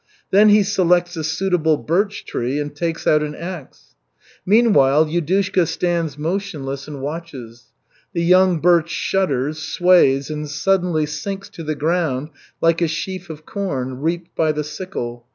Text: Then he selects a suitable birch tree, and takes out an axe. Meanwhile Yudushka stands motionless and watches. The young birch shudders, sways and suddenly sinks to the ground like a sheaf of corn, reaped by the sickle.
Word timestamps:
Then 0.31 0.49
he 0.49 0.63
selects 0.63 1.15
a 1.15 1.23
suitable 1.23 1.77
birch 1.77 2.25
tree, 2.25 2.59
and 2.59 2.75
takes 2.75 3.05
out 3.05 3.21
an 3.21 3.35
axe. 3.35 3.93
Meanwhile 4.47 5.05
Yudushka 5.05 5.67
stands 5.67 6.17
motionless 6.17 6.87
and 6.87 7.03
watches. 7.03 7.65
The 8.13 8.23
young 8.23 8.59
birch 8.61 8.89
shudders, 8.89 9.59
sways 9.59 10.31
and 10.31 10.49
suddenly 10.49 11.05
sinks 11.05 11.49
to 11.49 11.61
the 11.61 11.75
ground 11.75 12.29
like 12.61 12.81
a 12.81 12.87
sheaf 12.87 13.29
of 13.29 13.45
corn, 13.45 13.99
reaped 14.01 14.35
by 14.35 14.51
the 14.51 14.63
sickle. 14.63 15.27